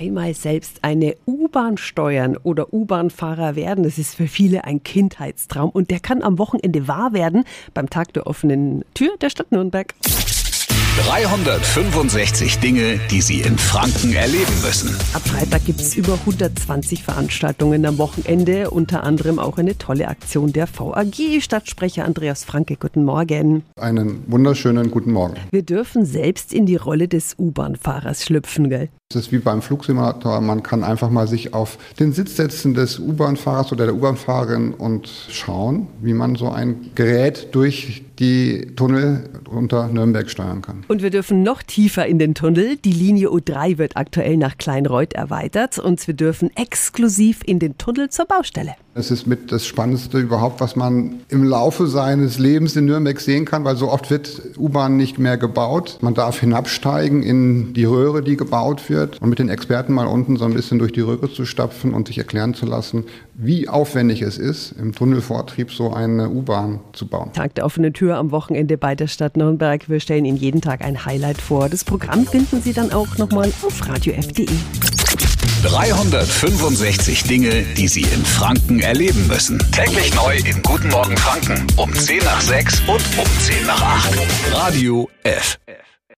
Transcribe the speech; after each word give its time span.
einmal 0.00 0.34
selbst 0.34 0.82
eine 0.82 1.14
U-Bahn 1.26 1.76
steuern 1.76 2.36
oder 2.42 2.72
U-Bahn-Fahrer 2.72 3.54
werden. 3.54 3.84
Das 3.84 3.98
ist 3.98 4.14
für 4.14 4.28
viele 4.28 4.64
ein 4.64 4.82
Kindheitstraum 4.82 5.70
und 5.70 5.90
der 5.90 6.00
kann 6.00 6.22
am 6.22 6.38
Wochenende 6.38 6.88
wahr 6.88 7.12
werden 7.12 7.44
beim 7.74 7.90
Tag 7.90 8.12
der 8.14 8.26
offenen 8.26 8.84
Tür 8.94 9.10
der 9.20 9.30
Stadt 9.30 9.52
Nürnberg. 9.52 9.94
365 10.98 12.58
Dinge, 12.58 12.98
die 13.10 13.20
Sie 13.20 13.40
in 13.40 13.56
Franken 13.56 14.12
erleben 14.12 14.52
müssen. 14.62 14.96
Ab 15.12 15.22
Freitag 15.24 15.64
gibt 15.64 15.80
es 15.80 15.94
über 15.94 16.14
120 16.14 17.04
Veranstaltungen 17.04 17.86
am 17.86 17.98
Wochenende, 17.98 18.70
unter 18.70 19.04
anderem 19.04 19.38
auch 19.38 19.58
eine 19.58 19.78
tolle 19.78 20.08
Aktion 20.08 20.52
der 20.52 20.66
VAG. 20.66 21.40
Stadtsprecher 21.40 22.04
Andreas 22.04 22.44
Franke, 22.44 22.76
guten 22.76 23.04
Morgen. 23.04 23.62
Einen 23.76 24.24
wunderschönen 24.26 24.90
guten 24.90 25.12
Morgen. 25.12 25.36
Wir 25.52 25.62
dürfen 25.62 26.04
selbst 26.04 26.52
in 26.52 26.66
die 26.66 26.76
Rolle 26.76 27.06
des 27.06 27.36
U-Bahn-Fahrers 27.38 28.24
schlüpfen, 28.24 28.68
gell? 28.68 28.88
Es 29.12 29.16
ist 29.16 29.32
wie 29.32 29.38
beim 29.38 29.60
Flugsimulator, 29.60 30.40
man 30.40 30.62
kann 30.62 30.84
einfach 30.84 31.10
mal 31.10 31.26
sich 31.26 31.52
auf 31.52 31.78
den 31.98 32.12
Sitz 32.12 32.36
setzen 32.36 32.74
des 32.74 33.00
U-Bahn-Fahrers 33.00 33.72
oder 33.72 33.86
der 33.86 33.94
U-Bahn-Fahrerin 33.94 34.72
und 34.72 35.10
schauen, 35.30 35.88
wie 36.00 36.14
man 36.14 36.36
so 36.36 36.48
ein 36.48 36.90
Gerät 36.94 37.48
durch 37.52 38.04
die 38.20 38.66
Tunnel 38.76 39.28
unter 39.50 39.88
Nürnberg 39.88 40.30
steuern 40.30 40.62
kann. 40.62 40.79
Und 40.88 41.02
wir 41.02 41.10
dürfen 41.10 41.42
noch 41.42 41.62
tiefer 41.62 42.06
in 42.06 42.18
den 42.18 42.34
Tunnel. 42.34 42.76
Die 42.76 42.92
Linie 42.92 43.28
U3 43.28 43.78
wird 43.78 43.96
aktuell 43.96 44.36
nach 44.36 44.58
Kleinreuth 44.58 45.12
erweitert 45.12 45.78
und 45.78 46.06
wir 46.06 46.14
dürfen 46.14 46.50
exklusiv 46.56 47.40
in 47.44 47.58
den 47.58 47.78
Tunnel 47.78 48.10
zur 48.10 48.26
Baustelle. 48.26 48.74
Es 48.92 49.12
ist 49.12 49.26
mit 49.26 49.52
das 49.52 49.66
Spannendste 49.66 50.18
überhaupt, 50.18 50.60
was 50.60 50.74
man 50.74 51.20
im 51.28 51.44
Laufe 51.44 51.86
seines 51.86 52.38
Lebens 52.38 52.74
in 52.74 52.86
Nürnberg 52.86 53.20
sehen 53.20 53.44
kann, 53.44 53.64
weil 53.64 53.76
so 53.76 53.88
oft 53.88 54.10
wird 54.10 54.42
U-Bahn 54.58 54.96
nicht 54.96 55.18
mehr 55.18 55.38
gebaut. 55.38 55.98
Man 56.00 56.14
darf 56.14 56.40
hinabsteigen 56.40 57.22
in 57.22 57.72
die 57.72 57.84
Röhre, 57.84 58.22
die 58.22 58.36
gebaut 58.36 58.90
wird 58.90 59.22
und 59.22 59.28
mit 59.28 59.38
den 59.38 59.48
Experten 59.48 59.92
mal 59.92 60.06
unten 60.06 60.36
so 60.36 60.44
ein 60.44 60.54
bisschen 60.54 60.80
durch 60.80 60.92
die 60.92 61.02
Röhre 61.02 61.32
zu 61.32 61.44
stapfen 61.44 61.94
und 61.94 62.08
sich 62.08 62.18
erklären 62.18 62.54
zu 62.54 62.66
lassen, 62.66 63.04
wie 63.34 63.68
aufwendig 63.68 64.22
es 64.22 64.38
ist, 64.38 64.72
im 64.72 64.92
Tunnelvortrieb 64.92 65.70
so 65.70 65.92
eine 65.92 66.28
U-Bahn 66.28 66.80
zu 66.92 67.06
bauen. 67.06 67.32
Tag 67.32 67.54
der 67.54 67.64
offenen 67.64 67.92
Tür 67.92 68.16
am 68.16 68.32
Wochenende 68.32 68.76
bei 68.76 68.94
der 68.94 69.06
Stadt 69.06 69.36
Nürnberg. 69.36 69.88
Wir 69.88 70.00
stellen 70.00 70.24
Ihnen 70.24 70.36
jeden 70.36 70.60
Tag 70.60 70.69
ein 70.78 71.04
Highlight 71.04 71.40
vor. 71.40 71.68
Das 71.68 71.84
Programm 71.84 72.26
finden 72.26 72.62
Sie 72.62 72.72
dann 72.72 72.92
auch 72.92 73.18
nochmal 73.18 73.52
auf 73.62 73.88
radiof.de. 73.88 74.46
365 75.62 77.24
Dinge, 77.24 77.62
die 77.76 77.88
Sie 77.88 78.02
in 78.02 78.24
Franken 78.24 78.80
erleben 78.80 79.26
müssen. 79.26 79.58
Täglich 79.72 80.14
neu 80.14 80.36
in 80.36 80.62
Guten 80.62 80.88
Morgen 80.88 81.16
Franken 81.16 81.66
um 81.76 81.92
10 81.92 82.24
nach 82.24 82.40
6 82.40 82.80
und 82.86 83.02
um 83.18 83.26
10 83.40 83.66
nach 83.66 83.82
8. 83.82 84.18
Radio 84.52 85.10
F. 85.24 85.58